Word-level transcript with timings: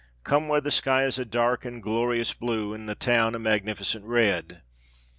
Come 0.23 0.47
where 0.47 0.61
the 0.61 0.71
sky 0.71 1.05
is 1.05 1.19
a 1.19 1.25
dark 1.25 1.63
and 1.63 1.79
glorious 1.79 2.33
blue 2.33 2.73
and 2.73 2.89
the 2.89 2.95
town 2.95 3.35
a 3.35 3.37
magnificent 3.37 4.03
red. 4.03 4.63